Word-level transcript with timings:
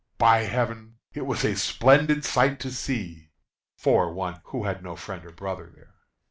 "By 0.17 0.45
Heaven! 0.45 0.97
it 1.13 1.27
was 1.27 1.45
a 1.45 1.55
splendid 1.55 2.25
sight 2.25 2.59
to 2.61 2.71
see, 2.71 3.29
For 3.77 4.11
one 4.11 4.41
who 4.45 4.63
had 4.63 4.81
no 4.81 4.95
friend 4.95 5.23
or 5.23 5.31
brother 5.31 5.71
there." 5.75 5.93